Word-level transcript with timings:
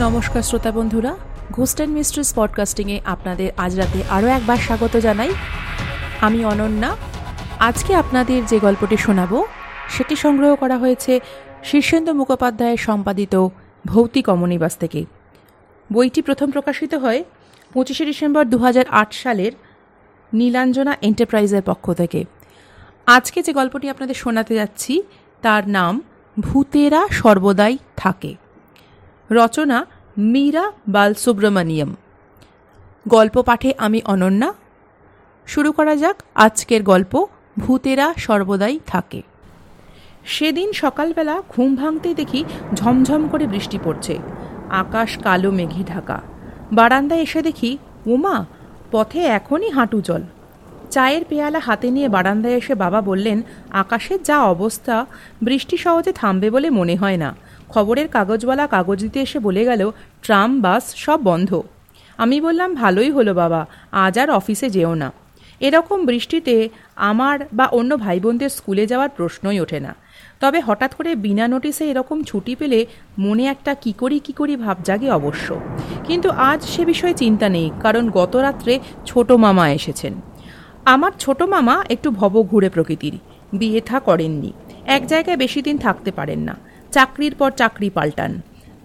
নমস্কার 0.00 0.42
শ্রোতা 0.42 0.72
বন্ধুরা 0.72 1.16
ঘোস্ট 1.52 1.76
অ্যান্ড 1.76 1.94
মিস্ট্রিস 1.94 2.34
পডকাস্টিংয়ে 2.36 3.00
আপনাদের 3.04 3.52
আজ 3.56 3.76
রাতে 3.76 4.02
আরও 4.10 4.26
একবার 4.26 4.56
স্বাগত 4.56 4.96
জানাই। 4.96 5.32
আমি 6.20 6.44
অনন্যা, 6.44 6.96
আজকে 7.58 7.94
আপনাদের 7.94 8.46
যে 8.46 8.58
গল্পটি 8.58 8.96
শোনাবো, 8.96 9.46
সেটি 9.88 10.16
সংগ্রহ 10.16 10.56
করা 10.56 10.78
হয়েছে 10.78 11.20
শীর্ষেন্দু 11.64 12.12
মুখোপাধ্যায়ের 12.12 12.76
সম্পাদিত 12.76 13.48
ভৌতিক 13.86 14.28
অমনিবাস 14.28 14.76
থেকে। 14.76 15.04
বইটি 15.92 16.22
প্রথম 16.22 16.50
প্রকাশিত 16.50 16.94
হয় 16.94 17.24
পঁচিশে 17.72 18.04
ডিসেম্বর 18.04 18.44
দু 18.44 18.58
হাজার 18.58 18.84
আট 18.90 19.14
সালের 19.14 19.52
নীলাঞ্জনা 20.34 20.96
এন্টারপ্রাইজের 21.02 21.62
পক্ষ 21.62 21.92
থেকে। 21.92 22.24
আজকে 23.06 23.42
যে 23.42 23.52
গল্পটি 23.52 23.90
আপনাদের 23.90 24.14
শোনাতে 24.14 24.54
যাচ্ছি, 24.54 25.02
তার 25.42 25.68
নাম, 25.68 26.02
ভূতেরা 26.40 27.08
সর্বদাই 27.10 27.78
থাকে। 27.96 28.45
রচনা 29.30 29.86
মীরা 30.18 30.72
বালসুব্রমণিয়ম। 30.88 31.94
গল্প 33.08 33.42
পাঠে 33.42 33.74
আমি 33.78 34.00
অনন্যা। 34.04 34.52
শুরু 35.46 35.72
করা 35.72 35.96
যাক 35.96 36.22
আজকের 36.34 36.82
গল্প, 36.82 37.26
ভূতেরা 37.58 38.14
সর্বদাই 38.16 38.80
থাকে। 38.86 39.22
সেদিন 40.24 40.72
সকালবেলা 40.72 41.42
ঘুম 41.48 41.74
ভাঙতেই 41.74 42.14
দেখি 42.14 42.44
ঝমঝম 42.74 43.28
করে 43.28 43.46
বৃষ্টি 43.46 43.78
পড়ছে। 43.84 44.18
আকাশ 44.70 45.18
কালো, 45.18 45.50
মেঘে 45.50 45.84
ঢাকা। 45.84 46.22
বারান্দায় 46.72 47.20
এসে 47.20 47.42
দেখি, 47.42 47.78
উমা, 48.06 48.44
পথে 48.90 49.20
এখনই 49.20 49.70
হাঁটু 49.70 50.00
জল। 50.00 50.22
চায়ের 50.90 51.24
পেয়ালা 51.24 51.58
হাতে 51.58 51.90
নিয়ে 51.90 52.08
বারান্দায় 52.08 52.54
এসে 52.54 52.74
বাবা 52.74 53.00
বললেন 53.00 53.42
আকাশের 53.70 54.22
যা 54.22 54.42
অবস্থা, 54.42 55.06
বৃষ্টি 55.42 55.76
সহজে 55.76 56.12
থামবে 56.12 56.50
বলে 56.50 56.70
মনে 56.70 56.96
হয় 56.96 57.16
না। 57.16 57.36
খবরের 57.68 58.08
কাগজওয়ালা 58.08 58.66
কাগজ 58.66 59.00
দিতে 59.00 59.20
এসে 59.20 59.38
বলে 59.38 59.64
গেল, 59.64 59.90
ট্রাম, 60.22 60.60
বাস 60.60 60.94
সব 60.96 61.18
বন্ধ। 61.22 61.62
আমি 62.18 62.40
বললাম, 62.40 62.74
ভালোই 62.74 63.10
হলো 63.10 63.34
বাবা, 63.34 63.66
আজ 63.92 64.18
আর 64.18 64.30
অফিসে 64.30 64.68
যেও 64.70 64.94
না। 64.94 65.12
এরকম 65.60 66.06
বৃষ্টিতে 66.06 66.68
আমার 66.96 67.38
বা 67.52 67.66
অন্য 67.66 67.96
ভাই 67.96 68.20
বোনদের 68.20 68.48
স্কুলে 68.48 68.86
যাওয়ার 68.86 69.08
প্রশ্নই 69.08 69.60
ওঠে 69.60 69.80
না। 69.80 69.94
তবে 70.40 70.60
হঠাৎ 70.60 70.94
করে 70.94 71.14
বিনা 71.14 71.48
নোটিসে 71.48 71.90
এরকম 71.90 72.22
ছুটি 72.22 72.54
পেলে 72.54 72.86
মনে 73.18 73.46
একটা 73.46 73.74
কী 73.74 73.92
করি 73.92 74.18
কী 74.18 74.32
করি 74.32 74.56
ভাব 74.56 74.76
জাগে 74.84 75.10
অবশ্য। 75.10 75.60
কিন্তু 76.04 76.30
আজ 76.30 76.62
সে 76.62 76.84
বিষয়ে 76.84 77.14
চিন্তা 77.14 77.48
নেই, 77.48 77.70
কারণ 77.80 78.10
গত 78.10 78.36
রাত্রে 78.36 78.78
ছোট 79.06 79.32
মামা 79.32 79.70
এসেছেন। 79.70 80.14
আমার 80.84 81.12
ছোট 81.18 81.42
মামা 81.42 81.84
একটু 81.88 82.10
ভব 82.10 82.42
ঘুরে 82.42 82.68
প্রকৃতির, 82.68 83.18
বিয়ে 83.52 83.80
থা 83.80 84.00
করেননি। 84.00 84.52
এক 84.86 85.06
জায়গায় 85.06 85.36
বেশি 85.36 85.62
দিন 85.62 85.78
থাকতে 85.78 86.10
পারেন 86.10 86.38
না। 86.38 86.56
চাকরির 86.96 87.34
পর 87.34 87.50
চাকরি 87.50 87.88
পাল্টান। 87.90 88.32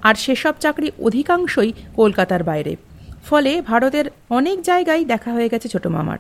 আর 0.02 0.16
সেসব 0.16 0.54
চাকরি 0.59 0.88
অধিকাংশই 1.00 1.72
কলকাতার 1.95 2.44
বাইরে। 2.44 2.73
ফলে 3.30 3.52
ভারতের 3.62 4.06
অনেক 4.30 4.58
জায়গায় 4.62 5.04
দেখা 5.06 5.31
হয়ে 5.31 5.50
গেছে 5.50 5.67
ছোটো 5.70 5.90
মামার। 5.90 6.20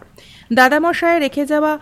দাদামশায় 0.53 1.19
রেখে 1.19 1.43
যাওয়া 1.45 1.73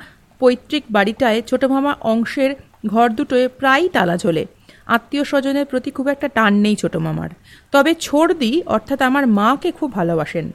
পৈতৃক 0.42 0.84
বাড়িটায় 0.92 1.40
ছোটো 1.42 1.66
মামা 1.68 1.92
অংশের 2.14 2.52
ঘর 2.88 3.08
দুটোয় 3.10 3.48
প্রায়ই 3.60 3.90
তালা 3.90 4.16
ঝোলে। 4.18 4.44
আত্মীয় 4.96 5.24
স্বজনের 5.24 5.66
প্রতি 5.66 5.90
খুব 5.92 6.08
একটা 6.08 6.28
টান 6.28 6.54
নেই 6.66 6.76
ছোটো 6.76 7.00
মামার। 7.00 7.32
তবে 7.72 7.92
ছোড়দি 8.00 8.52
অর্থাৎ 8.66 9.00
আমার 9.02 9.26
মাকে 9.40 9.70
খুব 9.72 9.90
ভালোবাসেন। 9.94 10.46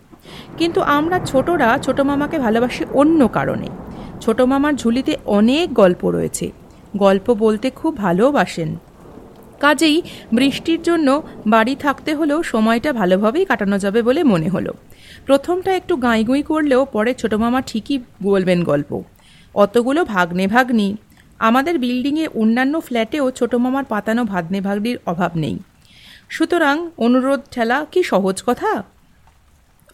কিন্তু 0.59 0.81
আমরা 0.99 1.17
ছোটরা 1.27 1.69
ছোটো 1.79 2.03
মামাকে 2.05 2.37
ভালোবাসি 2.39 2.83
অন্য 2.93 3.21
কারণে। 3.29 3.69
ছোটো 4.21 4.43
মামার 4.47 4.75
ঝুলিতে 4.75 5.13
অনেক 5.37 5.67
গল্প 5.75 6.03
রয়েছে। 6.11 6.47
গল্প 6.97 7.27
বলতে 7.45 7.67
খুব 7.71 7.93
ভালোবাসেন। 7.97 8.71
কাজেই 9.61 10.03
বৃষ্টির 10.33 10.83
জন্য 10.83 11.23
বাড়ি 11.47 11.77
থাকতে 11.77 12.15
হলেও 12.15 12.43
সময়টা 12.43 12.93
ভালোভাবেই 12.93 13.45
কাটানো 13.45 13.79
যাবে 13.79 14.03
বলে 14.03 14.25
মনে 14.25 14.49
হলো। 14.49 14.73
প্রথমটা 15.27 15.77
একটু 15.77 15.97
গাঁইগুঁই 15.97 16.43
করলেও 16.43 16.85
পরে 16.85 17.15
ছোটো 17.15 17.39
মামা 17.39 17.63
ঠিকই 17.63 17.99
বলবেন 18.23 18.65
গল্প। 18.65 19.03
অতগুলো 19.55 20.05
ভাগ্নে 20.05 20.47
ভাগ্নি 20.47 20.97
আমাদের 21.39 21.79
বিল্ডিংয়ে 21.79 22.29
অন্যান্য 22.35 22.81
ফ্ল্যাটেও 22.81 23.31
ছোটো 23.31 23.59
মামার 23.59 23.85
পাতানো 23.85 24.25
ভাগ্নে 24.25 24.61
ভাগ্নির 24.61 24.99
অভাব 25.07 25.31
নেই। 25.35 25.59
সুতরাং 26.29 26.91
অনুরোধ 26.99 27.41
ঠেলা 27.51 27.87
কি 27.93 28.03
সহজ 28.03 28.43
কথা? 28.47 28.83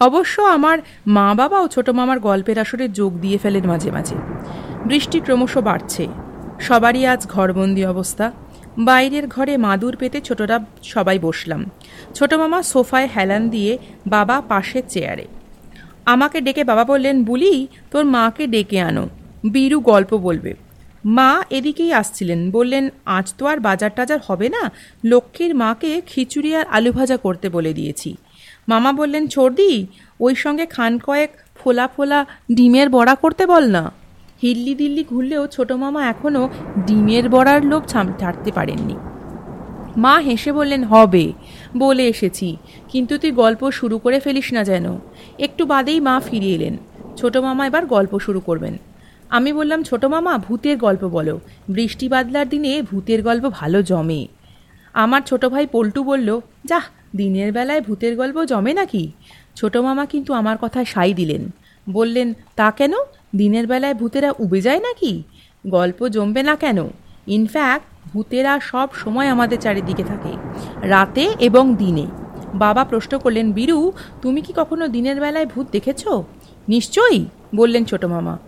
অবশ্য 0.00 0.42
আমার 0.42 0.78
মা 1.06 1.34
বাবাও 1.34 1.68
ছোটো 1.68 1.92
মামার 1.92 2.20
গল্পের 2.20 2.58
আসরে 2.58 2.88
যোগ 2.88 3.20
দিয়ে 3.20 3.38
ফেলেন 3.38 3.66
মাঝে 3.66 3.90
মাঝে। 3.90 4.14
বৃষ্টি 4.84 5.20
ক্রমশ 5.20 5.58
বাড়ছে। 5.58 6.08
সবারই 6.60 7.06
আজ 7.06 7.26
ঘরবন্দি 7.26 7.84
অবস্থা। 7.84 8.32
বাইরের 8.78 9.26
ঘরে 9.26 9.56
মাদুর 9.56 9.96
পেতে 9.96 10.20
ছোটরা 10.20 10.60
সবাই 10.82 11.18
বসলাম। 11.18 11.70
ছোট 12.14 12.34
মামা 12.34 12.62
সোফায় 12.62 13.08
হেলান 13.16 13.48
দিয়ে 13.48 13.78
বাবা 14.06 14.40
পাশের 14.40 14.82
চেয়ারে। 14.88 15.24
আমাকে 16.06 16.40
ডেকে 16.40 16.64
বাবা 16.64 16.84
বললেন, 16.84 17.24
বুলি, 17.24 17.66
তোর 17.90 18.04
মাকে 18.04 18.46
ডেকে 18.46 18.80
আনো। 18.80 19.08
বীরু 19.52 19.80
গল্প 19.80 20.14
বলবে। 20.14 20.54
মা 21.04 21.44
এদিকেই 21.50 21.92
আসছিলেন। 21.92 22.50
বললেন, 22.50 22.88
আজ 23.06 23.34
তো 23.38 23.46
আর 23.46 23.60
বাজার 23.60 23.90
টাজার 23.96 24.18
হবে 24.26 24.48
না। 24.48 24.72
লক্ষ্মীর 25.04 25.54
মাকে 25.54 26.02
খিচুড়ি 26.06 26.56
আর 26.56 26.64
আলু 26.70 26.92
ভাজা 26.92 27.16
করতে 27.16 27.48
বলে 27.48 27.72
দিয়েছি। 27.72 28.16
মামা 28.68 28.92
বললেন, 28.92 29.28
ছোড়দি, 29.28 29.86
ওই 30.20 30.34
সঙ্গে 30.34 30.66
খান 30.66 30.98
কয়েক 30.98 31.30
ফোলা 31.56 31.88
ফোলা 31.88 32.26
ডিমের 32.52 32.88
বড়া 32.88 33.14
করতে 33.14 33.46
বল 33.46 33.70
না। 33.70 33.92
হিল্লি 34.42 34.74
দিল্লি 34.74 35.04
ঘুরলেও 35.04 35.46
ছোটো 35.46 35.76
মামা 35.76 36.06
এখনও 36.06 36.48
ডিমের 36.86 37.28
বড়ার 37.28 37.64
লোভ 37.64 37.86
ছাড়তে 37.86 38.52
পারেননি। 38.52 38.94
মা 39.96 40.18
হেসে 40.18 40.52
বললেন, 40.52 40.84
হবে, 40.84 41.32
বলে 41.76 42.06
এসেছি, 42.06 42.56
কিন্তু 42.88 43.18
তুই 43.18 43.30
গল্প 43.30 43.70
শুরু 43.70 43.98
করে 43.98 44.20
ফেলিস 44.20 44.52
না 44.52 44.64
যেন। 44.64 44.98
একটু 45.38 45.66
বাদেই 45.66 46.00
মা 46.00 46.20
ফিরে 46.20 46.46
এলেন। 46.46 46.76
ছোটো 47.16 47.42
মামা 47.42 47.66
এবার 47.66 47.86
গল্প 47.86 48.18
শুরু 48.18 48.40
করবেন। 48.40 48.76
আমি 49.30 49.52
বললাম, 49.52 49.82
ছোটো 49.82 50.08
মামা, 50.08 50.38
ভূতের 50.38 50.76
গল্প 50.78 51.04
বলো। 51.04 51.40
বৃষ্টি 51.68 52.08
বাদলার 52.08 52.48
দিনে 52.48 52.82
ভূতের 52.82 53.22
গল্প 53.22 53.44
ভালো 53.48 53.82
জমে। 53.82 54.28
আমার 54.92 55.20
ছোট 55.20 55.44
ভাই 55.44 55.66
পল্টু 55.66 56.04
বলল, 56.04 56.40
যাহ, 56.64 56.84
দিনের 57.16 57.52
বেলায় 57.52 57.80
ভূতের 57.80 58.16
গল্প 58.16 58.44
জমে 58.44 58.72
নাকি? 58.74 59.12
ছোটো 59.56 59.82
মামা 59.82 60.06
কিন্তু 60.06 60.32
আমার 60.32 60.56
কথায় 60.60 60.84
সাই 60.84 61.14
দিলেন। 61.14 61.50
বললেন, 61.90 62.34
তা 62.56 62.70
কেন? 62.70 62.92
দিনের 63.36 63.66
বেলায় 63.66 63.94
ভূতেরা 63.94 64.30
উবে 64.38 64.60
যায় 64.60 64.80
নাকি? 64.80 65.22
গল্প 65.66 66.08
জমবে 66.08 66.42
না 66.42 66.56
কেন? 66.56 66.78
ইনফ্যাক্ট 67.26 67.86
ভূতেরা 68.12 68.60
সব 68.60 68.88
সময় 68.94 69.28
আমাদের 69.28 69.58
চারিদিকে 69.60 70.04
থাকে, 70.04 70.32
রাতে 70.82 71.24
এবং 71.40 71.64
দিনে। 71.74 72.06
বাবা 72.54 72.84
প্রশ্ন 72.84 73.18
করলেন, 73.18 73.52
বীরু, 73.52 73.92
তুমি 74.22 74.40
কি 74.42 74.52
কখনো 74.56 74.88
দিনের 74.88 75.20
বেলায় 75.20 75.46
ভূত 75.46 75.66
দেখেছ? 75.72 76.02
নিশ্চয়ই, 76.68 77.20
বললেন 77.54 77.84
ছোট 77.84 78.04
মামা। 78.04 78.38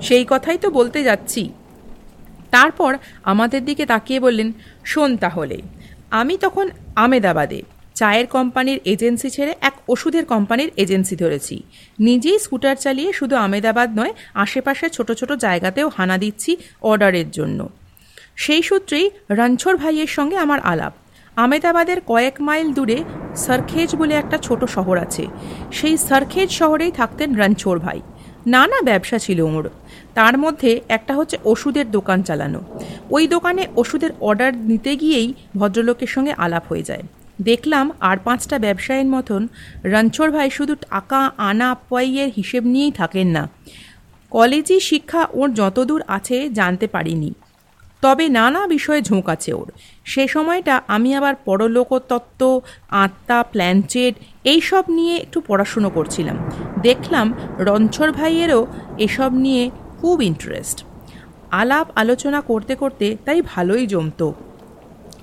সেই 0.00 0.24
কথাই 0.28 0.58
তো 0.58 0.70
বলতে 0.70 0.98
যাচ্ছি। 1.02 1.42
তারপর 2.50 2.96
আমাদের 3.22 3.64
দিকে 3.64 3.86
তাকিয়ে 3.86 4.20
বললেন, 4.20 4.52
শোন 4.84 5.16
তাহলে, 5.16 5.58
আমি 6.10 6.34
তখন 6.36 6.66
আমেদাবাদে 6.96 7.62
চায়ের 8.00 8.26
কোম্পানির 8.26 8.78
এজেন্সি 8.84 9.28
ছেড়ে 9.30 9.52
এক 9.60 9.74
ওষুধের 9.88 10.24
কোম্পানির 10.24 10.70
এজেন্সি 10.76 11.14
ধরেছি। 11.16 11.56
নিজেই 11.98 12.38
স্কুটার 12.38 12.76
চালিয়ে 12.76 13.10
শুধু 13.12 13.34
আমেদাবাদ 13.46 13.88
নয়, 13.98 14.12
আশেপাশে 14.34 14.86
ছোট 14.88 15.08
ছোট 15.12 15.30
জায়গাতেও 15.44 15.88
হানা 15.96 16.16
দিচ্ছি 16.18 16.52
অর্ডারের 16.90 17.28
জন্য। 17.30 17.60
সেই 18.36 18.62
সূত্রেই 18.68 19.06
রণছর 19.30 19.74
ভাইয়ের 19.76 20.10
সঙ্গে 20.16 20.36
আমার 20.44 20.60
আলাপ। 20.72 20.92
আমেদাবাদের 21.36 21.98
কয়েক 22.06 22.36
মাইল 22.40 22.68
দূরে 22.72 22.98
সরখেজ 23.44 23.90
বলে 23.96 24.14
একটা 24.22 24.36
ছোট 24.38 24.60
শহর 24.74 24.96
আছে। 24.98 25.24
সেই 25.70 25.96
সরখেজ 26.08 26.48
শহরেই 26.50 26.92
থাকতেন 26.92 27.28
রণছোর 27.40 27.76
ভাই। 27.78 28.00
নানা 28.46 28.78
ব্যবসা 28.82 29.18
ছিল 29.18 29.38
ওর। 29.40 29.66
তার 30.14 30.34
মধ্যে 30.38 30.70
একটা 30.88 31.12
হচ্ছে 31.14 31.36
ওষুধের 31.44 31.86
দোকান 31.90 32.18
চালানো। 32.22 32.60
ওই 33.10 33.24
দোকানে 33.26 33.62
ওষুধের 33.76 34.12
অর্ডার 34.20 34.52
নিতে 34.70 34.92
গিয়েই 34.96 35.28
ভদ্রলোকের 35.56 36.10
সঙ্গে 36.14 36.32
আলাপ 36.44 36.64
হয়ে 36.70 36.88
যায়। 36.90 37.04
দেখলাম 37.42 37.90
আর 38.00 38.16
পাঁচটা 38.24 38.58
ব্যবসায়ীর 38.58 39.06
মতন 39.06 39.48
রণছোর 39.84 40.30
ভাই 40.30 40.50
শুধু 40.50 40.74
টাকা 40.74 41.30
আনা 41.36 41.76
পয়ের 41.88 42.30
হিসেব 42.36 42.64
নিয়েই 42.64 42.92
থাকেন 42.92 43.26
না। 43.26 43.48
কলেজি 44.30 44.80
শিক্ষা 44.80 45.26
ওর 45.32 45.54
যতদূর 45.54 46.02
আছে 46.08 46.48
জানতে 46.48 46.86
পারিনি। 46.86 47.34
তবে 48.02 48.28
নানা 48.28 48.66
বিষয়ে 48.66 49.02
ঝোঁক 49.02 49.28
আছে 49.28 49.52
ওর। 49.52 49.72
সে 50.04 50.28
সময়টা 50.28 50.82
আমি 50.88 51.14
আবার 51.14 51.34
পরলোকতত্ত্ব, 51.34 52.60
আত্মা 52.88 53.42
প্ল্যানচেট 53.42 54.14
এইসব 54.44 54.84
নিয়ে 54.88 55.16
একটু 55.16 55.40
পড়াশুনো 55.40 55.90
করছিলাম। 55.90 56.36
দেখলাম 56.82 57.32
রণছর 57.58 58.12
ভাইয়েরও 58.12 58.66
এসব 58.98 59.32
নিয়ে 59.32 59.70
খুব 60.00 60.22
ইন্টারেস্ট 60.22 60.84
আলাপ 61.50 61.86
আলোচনা 61.94 62.40
করতে 62.40 62.74
করতে 62.74 63.16
তাই 63.24 63.42
ভালোই 63.42 63.86
জমতো। 63.86 64.34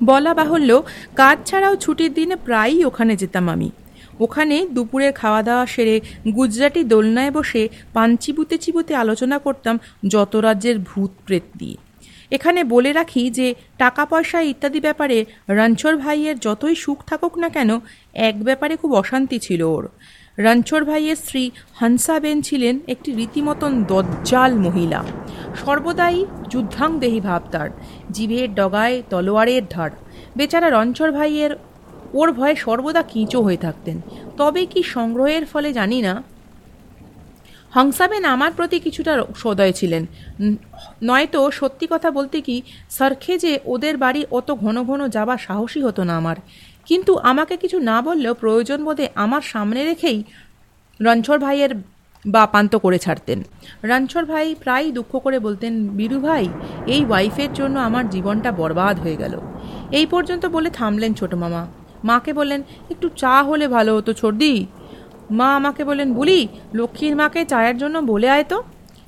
বলা 0.04 0.34
বাহুল্য, 0.34 0.84
কাজ 1.16 1.38
ছাড়াও 1.46 1.76
ছুটির 1.76 2.14
দিনে 2.14 2.36
প্রায়ই 2.36 2.86
ওখানে 2.86 3.16
যেতাম 3.16 3.50
আমি। 3.50 3.72
ওখানে 4.20 4.68
দুপুরের 4.72 5.14
খাওয়া 5.14 5.44
দাওয়া 5.44 5.66
সেরে 5.66 6.02
গুজরাটি 6.36 6.84
দোলনায় 6.84 7.32
বসে 7.32 7.70
পান 7.94 8.16
চিবুতে 8.16 8.58
চিবুতে 8.58 8.96
আলোচনা 8.96 9.40
করতাম 9.40 9.80
যত 10.08 10.36
রাজ্যের 10.36 10.80
ভূত 10.80 11.12
প্রেত 11.26 11.44
দিয়ে। 11.58 11.78
এখানে 12.32 12.64
বলে 12.64 12.94
রাখি 12.94 13.30
যে 13.30 13.56
টাকা 13.78 14.06
পয়সা 14.06 14.42
ইত্যাদি 14.42 14.80
ব্যাপারে 14.80 15.26
রণছর 15.50 15.98
ভাইয়ের 15.98 16.40
যতই 16.40 16.76
সুখ 16.76 17.04
থাকুক 17.06 17.38
না 17.38 17.50
কেন, 17.50 17.80
এক 18.14 18.44
ব্যাপারে 18.44 18.76
খুব 18.76 18.94
অশান্তি 18.94 19.40
ছিল 19.40 19.62
ওর। 19.62 19.88
রণছর 20.38 20.84
ভাইয়ের 20.84 21.16
স্ত্রী 21.16 21.52
হানসাবেন 21.74 22.42
ছিলেন 22.42 22.80
একটি 22.88 23.12
রীতিমতন 23.12 23.84
দজ্জাল 23.84 24.54
মহিলা। 24.54 25.04
সর্বদাই 25.66 26.26
যুদ্ধাংদেহী 26.50 27.20
ভাব 27.20 27.42
তার। 27.52 27.70
জিভের 28.12 28.56
ডগায় 28.56 29.04
তলোয়ারের 29.09 29.62
ধার। 29.69 29.92
বেচারা 30.36 30.69
রণছর 30.69 31.12
ভাইয়ের 31.12 31.56
ওর 32.13 32.31
ভয়ে 32.31 32.56
সর্বদা 32.56 33.01
কিঁচো 33.01 33.42
হয়ে 33.42 33.57
থাকতেন। 33.57 34.01
তবে 34.38 34.65
কি 34.65 34.83
সংগ্রহের 34.83 35.45
ফলে 35.45 35.74
জানি 35.74 36.01
না। 36.01 36.24
হংসাবেন 37.71 38.25
আমার 38.25 38.51
প্রতি 38.51 38.80
কিছুটা 38.80 39.24
সদয় 39.36 39.71
ছিলেন। 39.71 40.06
নয়তো 41.04 41.51
সত্যি 41.51 41.88
কথা 41.89 42.12
বলতে 42.12 42.42
কি, 42.42 42.62
সার্খে 42.89 43.38
যে 43.38 43.59
ওদের 43.65 43.98
বাড়ি 43.98 44.25
অত 44.31 44.51
ঘন 44.51 44.83
ঘন 44.83 45.07
যাওয়া 45.07 45.38
সাহসী 45.38 45.81
হতো 45.81 46.04
না 46.04 46.18
আমার। 46.18 46.36
কিন্তু 46.86 47.18
আমাকে 47.18 47.57
কিছু 47.57 47.80
না 47.80 48.01
বললেও 48.01 48.33
প্রয়োজন 48.33 48.83
বোধে 48.83 49.09
আমার 49.15 49.42
সামনে 49.42 49.83
রেখেই 49.83 50.24
রণছর 51.01 51.39
ভাইয়ের 51.39 51.75
বা 52.28 52.46
পান্ত 52.46 52.76
করে 52.76 53.00
ছাড়তেন। 53.00 53.44
রানছর 53.84 54.26
ভাই 54.26 54.56
প্রায় 54.56 54.92
দুঃখ 54.92 55.20
করে 55.20 55.40
বলতেন, 55.40 55.88
বীরু 55.88 56.20
ভাই, 56.20 56.54
এই 56.86 57.06
ওয়াইফের 57.06 57.52
জন্য 57.54 57.80
আমার 57.80 58.10
জীবনটা 58.10 58.52
বরবাদ 58.52 59.00
হয়ে 59.00 59.18
গেল। 59.18 59.40
এই 59.92 60.06
পর্যন্ত 60.06 60.46
বলে 60.46 60.70
থামলেন 60.70 61.14
ছোট 61.14 61.34
মামা। 61.34 61.68
মাকে 62.04 62.34
বললেন, 62.34 62.64
একটু 62.90 63.10
চা 63.10 63.44
হলে 63.44 63.68
ভালো 63.68 63.96
হতো 63.98 64.14
ছর্দি। 64.14 64.68
মা 65.32 65.56
আমাকে 65.56 65.84
বললেন, 65.84 66.14
বলি, 66.14 66.48
লক্ষ্মীর 66.74 67.16
মাকে 67.16 67.46
চায়ের 67.46 67.78
জন্য 67.78 68.00
বলে 68.00 68.30
আয় 68.30 68.44
তো। 68.44 68.64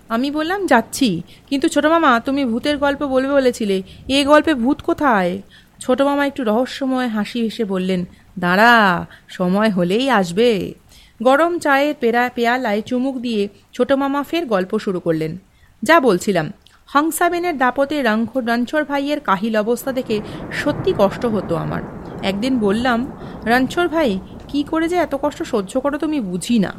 আমি 0.09 0.31
বললাম, 0.31 0.65
যাচ্ছি। 0.65 1.21
কিন্তু 1.49 1.67
ছোটো 1.69 1.89
মামা, 1.89 2.19
তুমি 2.19 2.45
ভূতের 2.45 2.77
গল্প 2.77 3.03
বলবে 3.03 3.33
বলেছিলে। 3.33 3.83
এ 4.07 4.25
গল্পে 4.25 4.53
ভূত 4.53 4.81
কোথায়? 4.81 5.41
ছোটো 5.79 6.05
মামা 6.05 6.25
একটু 6.25 6.43
রহস্যময় 6.43 7.07
হাসি 7.07 7.41
হেসে 7.41 7.63
বললেন, 7.63 8.05
দাঁড়া, 8.39 9.05
সময় 9.27 9.69
হলেই 9.69 10.09
আসবে। 10.09 10.73
গরম 11.21 11.53
চায়ের 11.59 11.95
পেরা 11.99 12.23
পেয়ালায় 12.35 12.81
চুমুক 12.81 13.15
দিয়ে 13.19 13.47
ছোটো 13.73 13.93
মামা 13.97 14.23
ফের 14.23 14.45
গল্প 14.45 14.71
শুরু 14.77 14.99
করলেন। 14.99 15.37
যা 15.83 15.99
বলছিলাম, 15.99 16.47
হংসাবেনের 16.89 17.57
দাপতে 17.57 18.03
রাঙ্খ 18.03 18.37
রণছর 18.37 18.83
ভাইয়ের 18.83 19.19
কাহিল 19.19 19.55
অবস্থা 19.55 19.91
দেখে 19.91 20.17
সত্যি 20.51 20.93
কষ্ট 20.97 21.25
হতো 21.25 21.55
আমার। 21.55 21.81
একদিন 22.23 22.59
বললাম 22.59 22.99
রণছর 23.45 23.87
ভাই, 23.87 24.19
কি 24.47 24.63
করে 24.63 24.85
যে 24.87 24.95
এত 24.95 25.13
কষ্ট 25.21 25.43
সহ্য 25.43 25.73
করো 25.79 25.97
তুমি 25.97 26.19
বুঝি 26.19 26.59
না। 26.59 26.71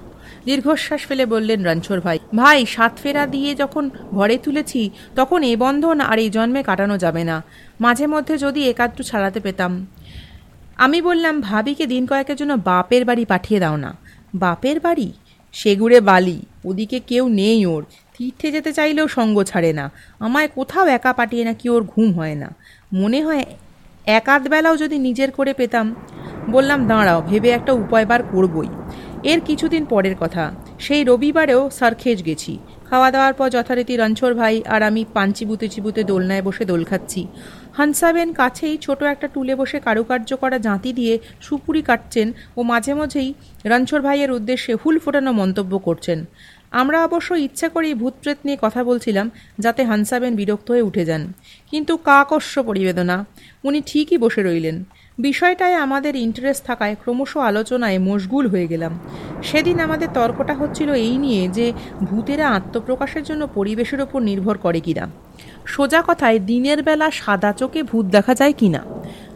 দীর্ঘশ্বাস 0.45 1.01
ফেলে 1.07 1.25
বললেন 1.27 1.65
রণছর 1.65 2.01
ভাই 2.01 2.19
ভাই, 2.35 2.67
সাত 2.67 2.93
ফেরা 3.03 3.27
দিয়ে 3.27 3.55
যখন 3.55 3.91
ঘরে 4.15 4.39
তুলেছি, 4.39 4.91
তখন 5.17 5.43
এ 5.43 5.57
বন্ধন 5.57 6.01
আর 6.01 6.19
এই 6.19 6.31
জন্মে 6.31 6.63
কাটানো 6.63 6.97
যাবে 6.99 7.25
না। 7.25 7.43
মাঝে 7.81 8.07
মধ্যে 8.07 8.35
যদি 8.39 8.61
একাত্তু 8.69 9.03
ছাড়াতে 9.03 9.41
পেতাম। 9.41 9.87
আমি 10.77 10.99
বললাম, 11.03 11.41
ভাবিকে 11.41 11.87
দিন 11.87 12.07
কয়েকের 12.07 12.37
জন্য 12.37 12.53
বাপের 12.65 13.05
বাড়ি 13.05 13.25
পাঠিয়ে 13.25 13.61
দাও 13.61 13.77
না। 13.77 13.91
বাপের 14.35 14.81
বাড়ি? 14.81 15.13
সেগুড়ে 15.53 16.01
বালি, 16.01 16.43
ওদিকে 16.65 17.01
কেউ 17.01 17.29
নেই 17.29 17.67
ওর। 17.67 17.85
তীর্থে 18.19 18.53
যেতে 18.53 18.73
চাইলেও 18.73 19.09
সঙ্গ 19.09 19.43
ছাড়ে 19.43 19.73
না। 19.73 19.91
আমায় 20.19 20.49
কোথাও 20.49 20.87
একা 20.87 21.13
পাঠিয়ে 21.13 21.45
না 21.45 21.53
কি 21.53 21.69
ওর 21.69 21.85
ঘুম 21.85 22.13
হয় 22.13 22.35
না। 22.35 22.55
মনে 22.93 23.25
হয় 23.25 23.45
এক 24.07 24.29
আধ 24.29 24.49
বেলাও 24.49 24.77
যদি 24.77 24.99
নিজের 24.99 25.31
করে 25.31 25.53
পেতাম। 25.53 25.95
বললাম, 26.51 26.87
দাঁড়াও, 26.87 27.23
ভেবে 27.23 27.51
একটা 27.51 27.73
উপায় 27.73 28.07
বার 28.07 28.23
করবই। 28.23 28.69
এর 29.23 29.41
কিছুদিন 29.41 29.85
পরের 29.85 30.17
কথা। 30.21 30.55
সেই 30.79 31.05
রবিবারেও 31.05 31.71
সারখেজ 31.71 32.25
গেছি। 32.25 32.59
খাওয়া 32.85 33.11
দাওয়ার 33.11 33.35
পর 33.35 33.51
যথারীতি 33.51 33.97
রণছর 33.97 34.35
ভাই 34.35 34.63
আর 34.67 34.83
আমি 34.83 35.05
পাঞ্চিবুতে 35.15 35.69
চিবুতে 35.69 36.05
দোলনায় 36.05 36.43
বসে 36.43 36.65
দোল 36.65 36.85
খাচ্ছি। 36.85 37.27
হানসাবেন 37.73 38.29
কাছেই 38.33 38.79
ছোট 38.79 39.03
একটা 39.03 39.27
টুলে 39.29 39.55
বসে 39.55 39.79
কারুকার্য 39.81 40.31
করা 40.37 40.59
জাঁতি 40.59 40.91
দিয়ে 40.93 41.15
সুপুরি 41.41 41.83
কাটছেন 41.83 42.29
ও 42.57 42.61
মাঝে 42.63 42.93
মাঝেই 42.95 43.29
রণছর 43.65 44.01
ভাইয়ের 44.01 44.31
উদ্দেশ্যে 44.33 44.73
হুল 44.75 44.97
ফোটানো 44.99 45.31
মন্তব্য 45.33 45.73
করছেন। 45.79 46.19
আমরা 46.73 46.99
অবশ্য 47.05 47.31
ইচ্ছা 47.47 47.69
করেই 47.69 47.95
ভূতপ্রেত 47.95 48.39
নিয়ে 48.45 48.59
কথা 48.63 48.81
বলছিলাম 48.85 49.27
যাতে 49.59 49.85
হানসাবেন 49.85 50.33
বিরক্ত 50.37 50.69
হয়ে 50.71 50.83
উঠে 50.83 51.05
যান। 51.05 51.23
কিন্তু 51.73 51.93
কাকস্য 52.09 52.55
পরিবেদনা, 52.63 53.17
উনি 53.65 53.81
ঠিকই 53.87 54.19
বসে 54.19 54.43
রইলেন। 54.43 54.77
বিষয়টায় 55.19 55.77
আমাদের 55.77 56.15
ইন্টারেস্ট 56.17 56.63
থাকায় 56.67 56.95
ক্রমশ 57.03 57.33
আলোচনায় 57.51 57.99
মশগুল 57.99 58.45
হয়ে 58.49 58.67
গেলাম। 58.67 58.93
সেদিন 59.43 59.77
আমাদের 59.81 60.09
তর্কটা 60.15 60.55
হচ্ছিল 60.55 60.89
এই 61.07 61.17
নিয়ে 61.19 61.43
যে 61.49 61.67
ভূতেরা 62.03 62.47
আত্মপ্রকাশের 62.49 63.25
জন্য 63.25 63.43
পরিবেশের 63.57 64.01
ওপর 64.01 64.21
নির্ভর 64.23 64.57
করে 64.59 64.81
কিনা। 64.81 65.05
সোজা 65.67 66.03
কথায় 66.07 66.39
দিনের 66.39 66.83
বেলা 66.83 67.11
সাদা 67.11 67.53
চোখে 67.53 67.83
ভূত 67.83 68.07
দেখা 68.07 68.35
যায় 68.35 68.53
কিনা 68.53 68.85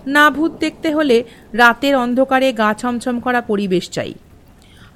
না? 0.06 0.30
ভূত 0.30 0.52
দেখতে 0.52 0.94
হলে 0.94 1.24
রাতের 1.52 1.96
অন্ধকারে 1.96 2.52
গা 2.52 2.74
ছমছম 2.74 3.20
করা 3.20 3.40
পরিবেশ 3.40 3.90
চাই। 3.90 4.14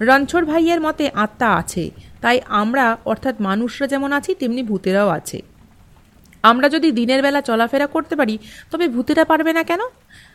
রণছর 0.00 0.44
ভাইয়ের 0.44 0.80
মতে 0.80 1.10
আত্মা 1.14 1.56
আছে, 1.56 1.90
তাই 2.20 2.40
আমরা, 2.48 2.96
অর্থাৎ 3.04 3.40
মানুষরা 3.40 3.86
যেমন 3.86 4.12
আছি, 4.12 4.34
তেমনি 4.34 4.62
ভূতেরাও 4.62 5.08
আছে। 5.08 5.42
আমরা 6.42 6.68
যদি 6.68 6.92
দিনের 6.92 7.22
বেলা 7.22 7.40
চলাফেরা 7.40 7.86
করতে 7.86 8.16
পারি, 8.16 8.38
তবে 8.70 8.88
ভূতেরা 8.88 9.24
পারবে 9.24 9.52
না 9.52 9.62
কেন? 9.62 9.80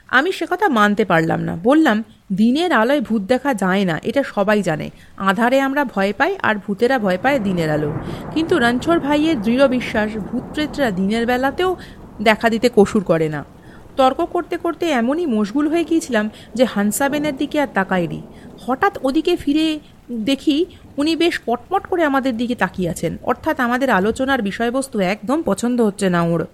আমি 0.08 0.32
সে 0.32 0.46
কথা 0.50 0.70
মানতে 0.70 1.06
পারলাম 1.06 1.40
না। 1.40 1.56
বললাম 1.64 2.04
দিনের 2.36 2.72
আলোয় 2.72 3.02
ভূত 3.02 3.22
দেখা 3.22 3.54
যায় 3.54 3.86
না, 3.86 4.00
এটা 4.04 4.24
সবাই 4.24 4.62
জানে। 4.62 4.90
আধারে 5.18 5.58
আমরা 5.62 5.86
ভয় 5.86 6.14
পাই 6.18 6.38
আর 6.44 6.56
ভূতেরা 6.56 7.00
ভয় 7.00 7.18
পায় 7.18 7.40
দিনের 7.40 7.70
আলো। 7.72 7.92
কিন্তু 8.34 8.60
রণছর 8.60 9.00
ভাইয়ের 9.00 9.42
দৃঢ় 9.42 9.68
বিশ্বাস 9.68 10.10
ভূতপ্রেতরা 10.18 10.92
দিনের 10.92 11.26
বেলাতেও 11.26 11.76
দেখা 12.22 12.50
দিতে 12.50 12.70
কসুর 12.76 13.04
করে 13.04 13.30
না। 13.30 13.46
তর্ক 13.98 14.20
করতে 14.26 14.58
করতে 14.58 14.86
এমনই 14.90 15.26
মশগুল 15.26 15.68
হয়ে 15.68 15.84
গিয়েছিলাম 15.84 16.30
যে 16.56 16.64
হানসাবেনের 16.64 17.38
দিকে 17.38 17.60
আর 17.60 17.68
তাকাইনি। 17.74 18.22
হঠাৎ 18.68 18.94
ওদিকে 19.04 19.36
ফিরে 19.36 19.80
দেখি 20.12 20.66
উনি 20.98 21.16
বেশ 21.16 21.40
পটপট 21.46 21.88
করে 21.88 22.04
আমাদের 22.04 22.38
দিকে 22.38 22.56
তাকিয়ে 22.56 22.90
আছেন। 22.90 23.18
অর্থাৎ 23.24 23.60
আমাদের 23.60 23.90
আলোচনার 23.90 24.42
বিষয়বস্তু 24.42 25.00
একদম 25.00 25.42
পছন্দ 25.46 25.82
হচ্ছে 25.82 26.10
না 26.10 26.22
ওর। 26.22 26.46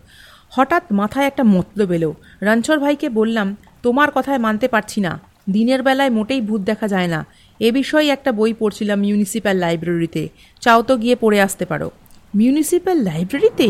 হঠাৎ 0.49 0.83
মাথায় 0.91 1.27
একটা 1.27 1.43
মতলব 1.43 1.91
এলো। 1.91 2.13
রণছর 2.41 2.79
ভাইকে 2.79 3.09
বললাম, 3.09 3.55
তোমার 3.83 4.09
কথায় 4.15 4.37
মানতে 4.37 4.67
পারছি 4.67 5.01
না। 5.01 5.28
দিনের 5.51 5.83
বেলায় 5.83 6.09
মোটেই 6.09 6.41
ভূত 6.41 6.61
দেখা 6.61 6.87
যায় 6.87 7.07
না। 7.07 7.25
এ 7.59 7.71
বিষয়ে 7.71 8.07
একটা 8.09 8.31
বই 8.31 8.53
পড়ছিলাম 8.53 8.99
মিউনিসিপ্যাল 8.99 9.57
লাইব্রেরিতে। 9.57 10.29
চাও 10.61 10.81
তো 10.81 10.97
গিয়ে 10.97 11.15
পড়ে 11.15 11.41
আসতে 11.41 11.65
পারো। 11.65 11.91
মিউনিসিপ্যাল 12.35 12.97
লাইব্রেরিতে? 12.97 13.69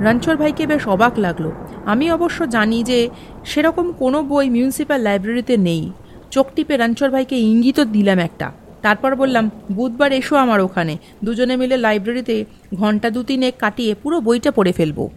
রণছর 0.00 0.36
ভাইকে 0.36 0.66
বেশ 0.66 0.88
অবাক 0.88 1.18
লাগল। 1.18 1.50
আমি 1.84 2.10
অবশ্য 2.10 2.38
জানি 2.48 2.78
যে 2.82 3.08
সেরকম 3.44 3.92
কোনো 3.92 4.22
বই 4.22 4.50
মিউনিসিপ্যাল 4.50 5.00
লাইব্রেরিতে 5.00 5.56
নেই। 5.56 5.92
চোখ 6.30 6.46
টিপে 6.54 6.76
রণছর 6.76 7.10
ভাইকে 7.10 7.36
ইঙ্গিতও 7.36 7.84
দিলাম 7.84 8.18
একটা। 8.18 8.52
তারপর 8.82 9.16
বললাম, 9.16 9.50
বুধবার 9.72 10.12
এসো 10.12 10.36
আমার 10.36 10.60
ওখানে। 10.60 10.98
দুজনে 11.24 11.56
মিলে 11.56 11.76
লাইব্রেরিতে 11.76 12.44
ঘণ্টা 12.74 13.10
দু 13.10 13.22
তিনেক 13.22 13.54
কাটিয়ে 13.58 13.94
পুরো 13.94 14.20
বইটা 14.20 14.50
পড়ে 14.50 14.72
ফেলব। 14.72 15.08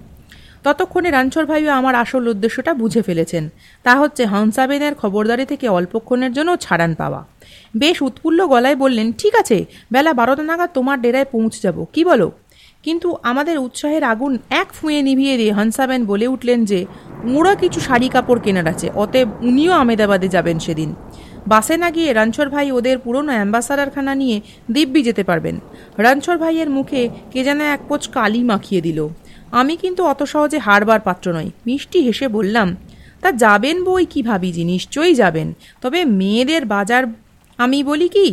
ততক্ষণে 0.64 1.12
রানছর 1.12 1.46
ভাইও 1.46 1.72
আমার 1.72 1.96
আসল 1.96 2.28
উদ্দেশ্যটা 2.28 2.74
বুঝে 2.74 3.02
ফেলেছেন। 3.02 3.50
তা 3.84 3.96
হচ্ছে 3.96 4.26
হংসাবেনের 4.26 4.96
খবরদারি 4.96 5.46
থেকে 5.46 5.68
অল্পক্ষণের 5.70 6.34
জন্য 6.34 6.58
ছাড়ান 6.58 6.96
পাওয়া। 6.96 7.22
বেশ 7.78 8.02
উৎফুল্ল 8.02 8.48
গলায় 8.48 8.76
বললেন, 8.76 9.12
ঠিক 9.12 9.36
আছে, 9.36 9.66
বেলা 9.92 10.14
বারোটা 10.14 10.44
নাগাদ 10.44 10.70
তোমার 10.74 11.02
ডেরায় 11.02 11.26
পৌঁছে 11.26 11.60
যাব। 11.62 11.86
কি 11.94 12.06
বলো? 12.06 12.32
কিন্তু 12.84 13.18
আমাদের 13.24 13.58
উৎসাহের 13.58 14.04
আগুন 14.04 14.38
এক 14.50 14.68
ফুঁয়ে 14.74 15.02
নিভিয়ে 15.02 15.38
দিয়ে 15.38 15.54
হংসাবেন 15.54 16.06
বলে 16.06 16.28
উঠলেন 16.28 16.66
যে, 16.66 16.86
ওঁরা 17.24 17.56
কিছু 17.56 17.80
শাড়ি 17.80 18.08
কাপড় 18.10 18.40
কেনার 18.40 18.68
আছে, 18.68 18.90
অতএব 18.96 19.28
উনিও 19.42 19.74
আমেদাবাদে 19.74 20.28
যাবেন 20.28 20.60
সেদিন। 20.60 20.96
বাসে 21.48 21.78
না 21.78 21.92
গিয়ে 21.92 22.14
রানছর 22.14 22.50
ভাই 22.50 22.72
ওদের 22.72 22.98
পুরনো 22.98 23.32
অ্যাম্বাসাডারখানা 23.32 24.16
নিয়ে 24.16 24.42
দিব্যি 24.72 25.04
যেতে 25.04 25.24
পারবেন। 25.24 25.60
রানছর 25.98 26.38
ভাইয়ের 26.38 26.70
মুখে 26.70 27.10
কে 27.32 27.44
যেন 27.44 27.62
এক 27.62 27.80
পোচ 27.88 28.08
কালি 28.08 28.44
মাখিয়ে 28.44 28.82
দিল। 28.82 29.10
আমি 29.54 29.74
কিন্তু 29.76 30.02
অত 30.04 30.22
সহজে 30.24 30.60
হারবার 30.60 31.00
পাত্র 31.00 31.26
নই। 31.34 31.50
মিষ্টি 31.66 32.00
হেসে 32.02 32.28
বললাম, 32.28 32.68
তা 33.22 33.30
যাবেন 33.44 33.78
বই 33.84 34.06
কি 34.06 34.22
ভাবিজি 34.24 34.64
নিশ্চয়ই 34.64 35.16
যাবেন। 35.16 35.48
তবে 35.82 36.00
মেয়েদের 36.20 36.64
বাজার 36.66 37.04
আমি 37.60 37.80
বলি 37.84 38.08
কি 38.16 38.28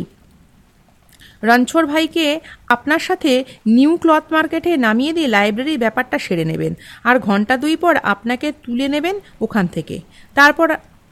রণছর 1.43 1.83
ভাইকে 1.85 2.25
আপনার 2.67 2.99
সাথে 2.99 3.31
নিউ 3.67 3.91
ক্লথ 3.97 4.25
মার্কেটে 4.31 4.71
নামিয়ে 4.77 5.13
দিয়ে 5.13 5.27
লাইব্রেরির 5.27 5.79
ব্যাপারটা 5.79 6.17
সেরে 6.19 6.45
নেবেন। 6.45 6.73
আর 7.03 7.15
ঘণ্টা 7.19 7.53
দুই 7.57 7.75
পর 7.75 7.93
আপনাকে 8.13 8.47
তুলে 8.63 8.87
নেবেন 8.87 9.15
ওখান 9.41 9.65
থেকে। 9.67 9.95
তারপর 10.35 10.67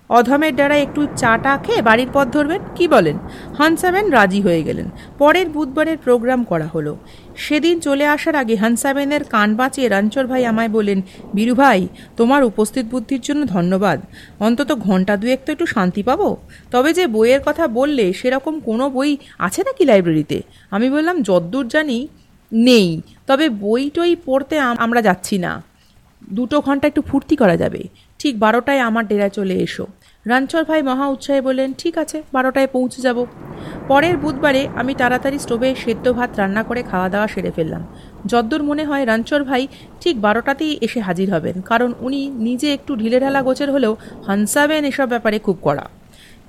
অধমের 0.10 0.54
দ্বারা 0.56 0.76
একটু 0.76 1.02
চাটা 1.16 1.54
খেয়ে 1.58 1.82
বাড়ির 1.82 2.10
পথ 2.14 2.28
ধরবেন। 2.36 2.62
কি 2.76 2.86
বলেন? 2.88 3.18
হানসাবেন 3.58 4.06
রাজি 4.12 4.40
হয়ে 4.42 4.62
গেলেন। 4.64 4.88
পরের 5.18 5.48
বুধবারের 5.50 5.98
প্রোগ্রাম 5.98 6.42
করা 6.44 6.68
হলো। 6.68 6.94
সেদিন 7.46 7.76
চলে 7.80 8.06
আসার 8.16 8.36
আগে 8.36 8.56
হানসাবেনের 8.56 9.24
কান 9.34 9.50
বাঁচিয়ে 9.56 9.88
রাঞ্চর 9.88 10.26
ভাই 10.32 10.44
আমায় 10.52 10.72
বলেন 10.78 11.00
বীরু 11.36 11.54
ভাই, 11.56 11.80
তোমার 12.18 12.42
উপস্থিত 12.44 12.86
বুদ্ধির 12.86 13.22
জন্য 13.22 13.42
ধন্যবাদ। 13.56 14.00
অন্তত 14.40 14.70
ঘণ্টা 14.88 15.14
দুয়েক 15.22 15.40
তো 15.46 15.50
একটু 15.52 15.66
শান্তি 15.66 16.02
পাবো। 16.04 16.30
তবে 16.72 16.90
যে 16.94 17.06
বইয়ের 17.08 17.42
কথা 17.46 17.66
বললে, 17.80 18.06
সেরকম 18.14 18.54
কোনো 18.60 18.86
বই 18.90 19.12
আছে 19.40 19.62
নাকি 19.68 19.84
লাইব্রেরিতে? 19.86 20.38
আমি 20.76 20.88
বললাম, 20.90 21.16
যদ্দূর 21.22 21.66
জানি, 21.68 22.00
নেই। 22.52 22.88
তবে 23.30 23.46
বই 23.64 23.84
টই 23.90 24.14
পড়তে 24.26 24.56
আমরা 24.86 25.02
যাচ্ছি 25.08 25.36
না। 25.46 25.52
দুটো 26.32 26.58
ঘণ্টা 26.62 26.86
একটু 26.88 27.02
ফুর্তি 27.02 27.36
করা 27.36 27.56
যাবে। 27.58 27.82
ঠিক 28.20 28.34
বারোটায় 28.40 28.82
আমার 28.90 29.04
ডেরায় 29.08 29.34
চলে 29.38 29.56
এসো। 29.68 29.86
রানচর 30.26 30.64
ভাই 30.70 30.82
মহা 30.90 31.06
উৎসাহে 31.14 31.42
বললেন, 31.48 31.70
ঠিক 31.82 31.96
আছে, 32.04 32.18
বারোটায় 32.36 32.70
পৌঁছে 32.76 33.00
যাব। 33.02 33.18
পরের 33.88 34.16
বুধবারে 34.24 34.62
আমি 34.82 34.94
তাড়াতাড়ি 35.02 35.38
স্টোভে 35.46 35.70
সেদ্ধ 35.84 36.06
ভাত 36.18 36.32
রান্না 36.40 36.62
করে 36.70 36.82
খাওয়া 36.92 37.10
দাওয়া 37.14 37.28
সেরে 37.34 37.52
ফেললাম। 37.58 37.84
যদ্দূর 38.32 38.62
মনে 38.70 38.84
হয় 38.90 39.04
রানচর 39.06 39.42
ভাই 39.50 39.64
ঠিক 40.02 40.16
বারোটাতেই 40.26 40.74
এসে 40.86 41.00
হাজির 41.08 41.28
হবেন, 41.34 41.56
কারণ 41.62 41.90
উনি 42.06 42.22
নিজে 42.48 42.68
একটু 42.78 42.92
ঢিলেঢালা 43.02 43.42
গোছের 43.48 43.70
হলেও 43.76 43.94
হানসাবেন 44.28 44.84
এসব 44.92 45.08
ব্যাপারে 45.14 45.38
খুব 45.46 45.58
কড়া। 45.66 45.86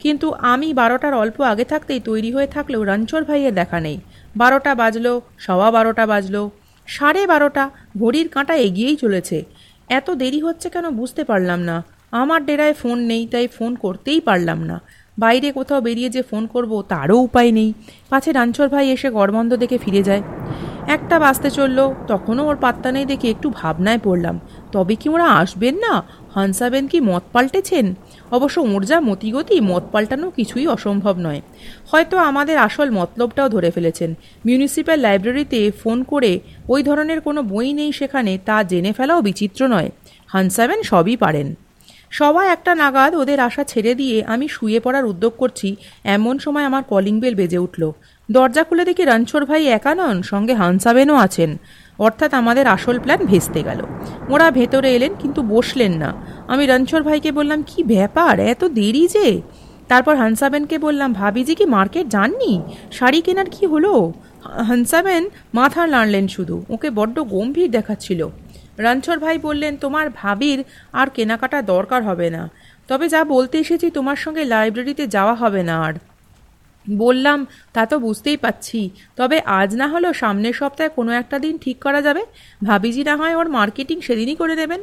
কিন্তু 0.02 0.26
আমি 0.52 0.68
বারোটার 0.80 1.14
অল্প 1.22 1.36
আগে 1.52 1.64
থাকতেই 1.72 2.00
তৈরি 2.08 2.30
হয়ে 2.34 2.48
থাকলেও 2.56 2.82
রানচর 2.90 3.22
ভাইয়ের 3.28 3.54
দেখা 3.60 3.78
নেই। 3.86 3.96
বারোটা 4.36 4.72
বাজলো, 4.82 5.12
সওয়া 5.38 5.68
বারোটা 5.76 6.04
বাজলো, 6.12 6.42
সাড়ে 6.88 7.22
বারোটা, 7.32 7.64
ঘড়ির 8.02 8.28
কাঁটা 8.34 8.54
এগিয়েই 8.66 8.96
চলেছে। 8.96 9.38
এত 9.88 10.08
দেরি 10.22 10.40
হচ্ছে 10.46 10.68
কেন 10.74 10.86
বুঝতে 10.90 11.22
পারলাম 11.24 11.60
না। 11.70 11.76
আমার 12.10 12.46
ডেরায় 12.46 12.74
ফোন 12.74 12.98
নেই, 12.98 13.26
তাই 13.26 13.48
ফোন 13.48 13.76
করতেই 13.76 14.20
পারলাম 14.20 14.62
না। 14.62 14.80
বাইরে 15.18 15.52
কোথাও 15.52 15.80
বেরিয়ে 15.80 16.10
যে 16.10 16.22
ফোন 16.22 16.46
করব, 16.46 16.82
তারও 16.88 17.18
উপায় 17.18 17.52
নেই। 17.52 17.72
পাছে 18.10 18.32
রানচর 18.32 18.68
ভাই 18.68 18.90
এসে 18.90 19.10
গড়বন্ধ 19.10 19.56
দেখে 19.56 19.78
ফিরে 19.78 20.02
যায়। 20.02 20.22
একটা 20.86 21.18
বাসতে 21.18 21.50
চলল, 21.50 21.94
তখনও 22.06 22.46
ওর 22.46 22.56
পাত্তা 22.56 22.92
নেই 22.92 23.04
দেখে 23.04 23.30
একটু 23.30 23.50
ভাবনায় 23.50 23.98
পড়লাম। 24.04 24.40
তবে 24.72 24.94
কি 24.94 25.08
ওরা 25.08 25.24
আসবেন 25.24 25.74
না? 25.74 26.02
হানসাবেন 26.34 26.86
কি 26.86 27.00
মত 27.00 27.22
পাল্টেছেন? 27.32 27.94
অবশ্য 28.30 28.60
ওর 28.60 28.84
যা 28.84 29.00
মতিগতি 29.00 29.60
মত 29.60 29.82
পাল্টানো 29.92 30.30
কিছুই 30.30 30.66
অসম্ভব 30.66 31.14
নয়। 31.18 31.40
হয়তো 31.90 32.18
আমাদের 32.18 32.58
আসল 32.58 32.90
মতলবটাও 32.90 33.48
ধরে 33.48 33.70
ফেলেছেন। 33.70 34.14
মিউনিসিপ্যাল 34.46 35.00
লাইব্রেরিতে 35.00 35.70
ফোন 35.70 36.02
করে 36.02 36.40
ওই 36.68 36.82
ধরনের 36.82 37.20
কোনো 37.20 37.42
বই 37.42 37.72
নেই 37.72 37.92
সেখানে, 37.92 38.38
তা 38.46 38.62
জেনে 38.62 38.92
ফেলাও 38.92 39.20
বিচিত্র 39.20 39.66
নয়। 39.66 39.90
হানসাবেন 40.26 40.82
সবই 40.82 41.16
পারেন। 41.16 41.54
সবাই 42.10 42.46
একটা 42.56 42.72
নাগাদ 42.82 43.12
ওদের 43.22 43.38
আশা 43.48 43.62
ছেড়ে 43.64 43.92
দিয়ে 43.94 44.16
আমি 44.24 44.46
শুয়ে 44.48 44.80
পড়ার 44.80 45.04
উদ্যোগ 45.12 45.32
করছি, 45.42 45.68
এমন 46.16 46.34
সময় 46.44 46.64
আমার 46.64 46.82
কলিং 46.92 47.14
বেল 47.22 47.34
বেজে 47.34 47.58
উঠল। 47.58 47.82
দরজা 48.28 48.62
খুলে 48.64 48.84
দেখি 48.88 49.02
রণছোড় 49.04 49.44
ভাই 49.50 49.62
একা 49.78 49.92
নন, 49.94 50.16
সঙ্গে 50.22 50.54
হানসাবেনও 50.54 51.16
আছেন। 51.16 51.50
অর্থাৎ 51.98 52.30
আমাদের 52.34 52.66
আসল 52.66 52.96
প্ল্যান 52.98 53.20
ভেস্তে 53.26 53.60
গেল। 53.62 53.80
ওরা 54.28 54.46
ভেতরে 54.50 54.88
এলেন, 54.96 55.12
কিন্তু 55.22 55.40
বসলেন 55.54 55.92
না। 56.02 56.10
আমি 56.52 56.64
রণছোড় 56.66 57.04
ভাইকে 57.08 57.30
বললাম, 57.32 57.60
কি 57.62 57.80
ব্যাপার, 57.94 58.34
এত 58.52 58.62
দেরি 58.78 59.04
যে? 59.08 59.28
তারপর 59.90 60.14
হানসাবেনকে 60.16 60.76
বললাম 60.78 61.10
ভাবিজি 61.12 61.54
কি 61.54 61.64
মার্কেট 61.76 62.06
যাননি? 62.08 62.52
শাড়ি 62.96 63.20
কেনার 63.20 63.48
কি 63.54 63.64
হলো? 63.66 63.92
হানসাবেন 64.68 65.22
মাথা 65.54 65.82
নাড়লেন 65.86 66.26
শুধু, 66.28 66.56
ওকে 66.74 66.88
বড্ড 66.98 67.16
গম্ভীর 67.34 67.70
দেখাচ্ছিল। 67.70 68.20
রণছর 68.84 69.16
ভাই 69.25 69.37
বললেন, 69.38 69.72
তোমার 69.84 70.06
ভাবির 70.20 70.58
আর 71.00 71.06
কেনাকাটা 71.16 71.58
দরকার 71.72 72.00
হবে 72.08 72.28
না। 72.37 72.42
তবে 72.88 73.06
যা 73.14 73.20
বলতে 73.34 73.56
এসেছি 73.64 73.87
তোমার 73.99 74.18
সঙ্গে 74.25 74.42
লাইব্রেরিতে 74.52 75.04
যাওয়া 75.16 75.34
হবে 75.42 75.62
না 75.70 75.76
আর। 75.87 75.94
বললাম, 76.87 77.38
তা 77.75 77.82
তো 77.90 77.96
বুঝতেই 78.06 78.38
পাচ্ছি। 78.44 78.80
তবে 79.16 79.37
আজ 79.60 79.70
না 79.80 79.87
হলেও 79.92 80.12
সামনের 80.22 80.54
সপ্তাহে 80.60 80.90
কোনো 80.99 81.10
একটা 81.12 81.37
দিন 81.44 81.54
ঠিক 81.64 81.76
করা 81.87 82.00
যাবে। 82.06 82.22
ভাবিজি 82.68 83.02
না 83.08 83.14
হয় 83.16 83.34
ওর 83.37 83.49
মার্কেটিং 83.58 83.96
সেদিনই 84.06 84.37
করে 84.42 84.54
দেবেন। 84.62 84.80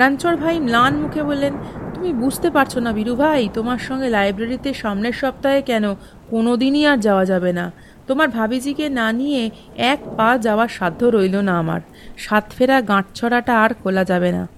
রানচর 0.00 0.34
ভাই 0.42 0.56
ম্লান 0.68 0.92
মুখে 1.02 1.22
বললেন, 1.22 1.54
তুমি 1.94 2.10
বুঝতে 2.22 2.48
পারছ 2.50 2.72
না 2.86 2.90
বীরু 2.98 3.14
ভাই, 3.22 3.42
তোমার 3.56 3.80
সঙ্গে 3.88 4.08
লাইব্রেরিতে 4.16 4.70
সামনের 4.82 5.16
সপ্তাহে 5.22 5.60
কেন 5.70 5.84
কোনো 6.32 6.52
দিনই 6.62 6.82
আর 6.90 6.98
যাওয়া 7.06 7.24
যাবে 7.32 7.50
না। 7.58 7.66
তোমার 8.06 8.28
ভাবিজিকে 8.28 8.88
না 8.88 9.12
নিয়ে 9.12 9.50
এক 9.76 9.98
পা 10.16 10.38
যাওয়ার 10.38 10.68
সাধ্য 10.68 11.04
রইল 11.04 11.36
না 11.36 11.58
আমার। 11.58 11.80
সাত 12.16 12.52
ফেরা 12.52 12.80
গাঁটছড়াটা 12.80 13.62
আর 13.62 13.74
খোলা 13.74 14.04
যাবে 14.04 14.32
না। 14.32 14.48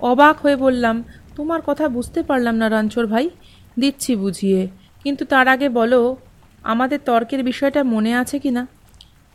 অবাক 0.00 0.40
হয়ে 0.40 0.56
বললাম, 0.56 1.04
তোমার 1.36 1.60
কথা 1.66 1.88
বুঝতে 1.88 2.22
পারলাম 2.22 2.54
না 2.54 2.68
রাঞ্চোর 2.68 3.06
ভাই। 3.06 3.30
দিচ্ছি 3.78 4.16
বুঝিয়ে। 4.16 4.68
কিন্তু 5.04 5.24
তার 5.24 5.48
আগে 5.48 5.68
বলো, 5.68 6.16
আমাদের 6.62 6.98
তর্কের 7.04 7.44
বিষয়টা 7.44 7.84
মনে 7.84 8.14
আছে 8.14 8.38
কি 8.38 8.50
না? 8.50 8.66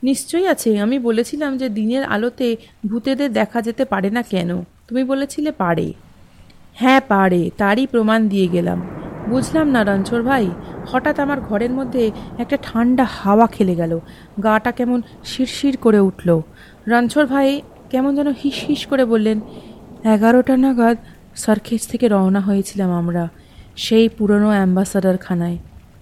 নিশ্চয়ই 0.03 0.47
আছে। 0.47 0.79
আমি 0.79 0.99
বলেছিলাম 0.99 1.57
যে 1.57 1.69
দিনের 1.69 2.03
আলোতে 2.03 2.57
ভূতেদের 2.87 3.33
দেখা 3.33 3.61
যেতে 3.61 3.85
পারে 3.85 4.09
না 4.09 4.21
কেন। 4.21 4.61
তুমি 4.87 5.03
বলেছিলে 5.03 5.51
পারে। 5.51 5.93
হ্যাঁ 6.73 7.01
পারে। 7.07 7.49
তারই 7.57 7.87
প্রমাণ 7.87 8.27
দিয়ে 8.27 8.47
গেলাম। 8.47 8.81
বুঝলাম 9.29 9.67
না 9.75 9.81
রঞ্চর 9.83 10.21
ভাই। 10.29 10.45
হঠাৎ 10.89 11.15
আমার 11.19 11.39
ঘরের 11.41 11.73
মধ্যে 11.79 12.03
একটা 12.37 12.57
ঠান্ডা 12.67 13.05
হাওয়া 13.19 13.47
খেলে 13.55 13.75
গেল। 13.75 13.93
গাটা 14.43 14.71
কেমন 14.71 14.99
শিরশির 15.23 15.75
করে 15.77 15.99
উঠল। 15.99 16.29
রঞ্চর 16.87 17.25
ভাই 17.25 17.49
কেমন 17.91 18.11
যেন 18.15 18.29
হিস 18.41 18.57
হিস 18.69 18.81
করে 18.85 19.03
বললেন, 19.05 19.37
এগারোটা 20.13 20.55
নাগাদ 20.57 20.97
সার্কেস 21.35 21.81
থেকে 21.87 22.05
রওনা 22.07 22.39
হয়েছিলাম 22.39 22.89
আমরা, 22.91 23.23
সেই 23.75 24.05
পুরনো 24.17 24.49
অ্যাম্বাসাডার 24.49 25.17
খানায় 25.17 25.57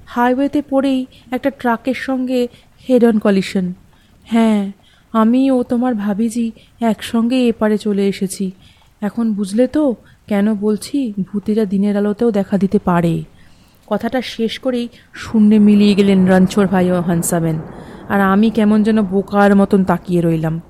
হাইওয়েতে 0.08 0.60
পড়েই 0.70 1.00
একটা 1.32 1.50
ট্রাকের 1.60 1.98
সঙ্গে 2.08 2.40
হেড 2.86 3.04
অন 3.10 3.16
কলিশন। 3.20 3.66
হ্যাঁ 4.28 4.62
আমি 5.14 5.42
ও 5.52 5.58
তোমার 5.64 5.94
ভাবিজি 6.04 6.48
একসঙ্গে 6.92 7.38
এপারে 7.52 7.78
চলে 7.78 8.04
এসেছি। 8.08 8.46
এখন 9.02 9.26
বুঝলে 9.34 9.66
তো 9.68 9.84
কেন 10.28 10.56
বলছি? 10.56 11.14
ভূতেরা 11.20 11.66
দিনের 11.66 11.98
আলোতেও 11.98 12.32
দেখা 12.32 12.58
দিতে 12.58 12.80
পারে। 12.80 13.24
কথাটা 13.88 14.22
শেষ 14.22 14.60
করেই 14.60 14.88
শূন্যে 15.14 15.60
মিলিয়ে 15.60 15.96
গেলেন 15.96 16.28
রণছোর 16.28 16.68
ভাই 16.68 16.92
ও 16.92 17.02
হানসাবেন। 17.02 17.60
আর 18.10 18.22
আমি 18.22 18.50
কেমন 18.50 18.84
যেন 18.84 19.02
বোকার 19.02 19.56
মতন 19.56 19.84
তাকিয়ে 19.84 20.22
রইলাম। 20.22 20.62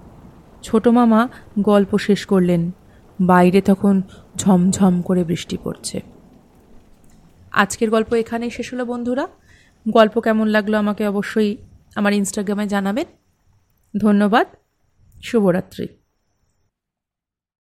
ছোট 0.64 0.88
মামা 0.88 1.28
গল্প 1.60 1.98
শেষ 1.98 2.26
করলেন। 2.26 2.72
বাইরে 3.22 3.62
তখন 3.62 4.02
ঝমঝম 4.38 5.02
করে 5.02 5.24
বৃষ্টি 5.24 5.58
পড়ছে। 5.64 6.02
আজকের 7.52 7.90
গল্প 7.90 8.14
এখানেই 8.14 8.50
শেষ 8.50 8.74
হলো 8.74 8.86
বন্ধুরা। 8.86 9.28
গল্প 9.90 10.20
কেমন 10.20 10.48
লাগল 10.48 10.76
আমাকে 10.76 11.08
অবশ্যই 11.08 11.58
আমার 11.96 12.14
ইনস্টাগ্রামে 12.14 12.68
জানাবেন। 12.68 13.06
ধন্যবাদ। 13.98 14.48
শুভরাত্রি। 15.24 15.88